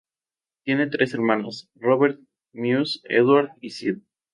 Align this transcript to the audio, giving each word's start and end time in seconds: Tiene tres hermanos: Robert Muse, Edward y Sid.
Tiene 0.63 0.87
tres 0.89 1.13
hermanos: 1.13 1.69
Robert 1.75 2.19
Muse, 2.53 3.01
Edward 3.03 3.51
y 3.61 3.69
Sid. 3.69 3.97